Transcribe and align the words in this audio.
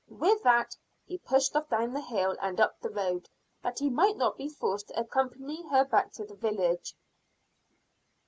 With 0.09 0.41
that 0.41 0.75
he 1.05 1.19
pushed 1.19 1.55
off 1.55 1.69
down 1.69 1.93
the 1.93 2.01
hill, 2.01 2.35
and 2.41 2.59
up 2.59 2.79
the 2.79 2.89
road, 2.89 3.29
that 3.61 3.77
he 3.77 3.87
might 3.91 4.17
not 4.17 4.35
be 4.35 4.49
forced 4.49 4.87
to 4.87 4.99
accompany 4.99 5.61
her 5.69 5.85
back 5.85 6.11
to 6.13 6.25
the 6.25 6.33
village. 6.33 6.95